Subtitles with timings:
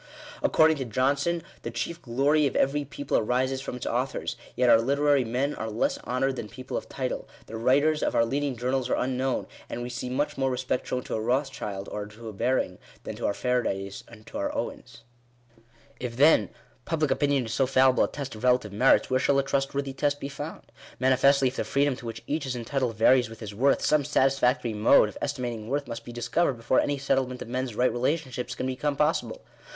[0.41, 3.93] According to Johnson, "the chief glory of every people arises from its Digitized by VjOOQIC
[3.93, 4.47] 109 * FIRST PRINCIPLE.
[4.47, 8.15] authors:" yet our literary men are less honoured than people of title; the writers of
[8.15, 11.87] our leading journals are unknown; and we see much more respect shown to a Rothschild
[11.89, 15.03] or a Baring than to our Faradays and our Owens.
[15.99, 16.49] If, then,
[16.85, 20.19] public opinion is so fallible a test of relative merits, where shall a trustworthy test
[20.19, 20.71] be found?
[20.99, 24.73] Manifestly, if the freedom to which each is entitled varies with his worth, some satisfactory
[24.73, 28.65] mode of estimating worth must be discovered before any settlement of men's right relationships can
[28.65, 29.45] become possible.